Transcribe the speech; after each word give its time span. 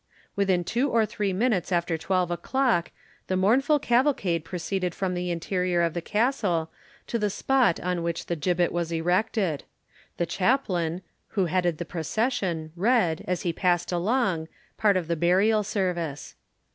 Within 0.35 0.63
two 0.63 0.89
or 0.89 1.05
three 1.05 1.31
minutes 1.31 1.71
after 1.71 1.95
12 1.95 2.31
o'clock 2.31 2.89
the 3.27 3.37
mournful 3.37 3.77
cavalcade 3.77 4.43
proceeded 4.43 4.95
from 4.95 5.13
the 5.13 5.29
interior 5.29 5.83
of 5.83 5.93
the 5.93 6.01
Castle 6.01 6.71
to 7.05 7.19
the 7.19 7.29
spot 7.29 7.79
on 7.79 8.01
which 8.01 8.25
the 8.25 8.35
gibbet 8.35 8.71
was 8.71 8.91
erected. 8.91 9.63
The 10.17 10.25
chaplain, 10.25 11.03
who 11.37 11.45
headed 11.45 11.77
the 11.77 11.85
procession, 11.85 12.71
read, 12.75 13.23
as 13.27 13.43
he 13.43 13.53
passed 13.53 13.91
along, 13.91 14.47
part 14.75 14.97
of 14.97 15.07
the 15.07 15.15
burial 15.15 15.61
service. 15.61 16.33